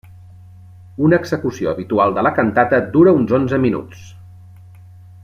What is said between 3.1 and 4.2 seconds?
uns onze minuts.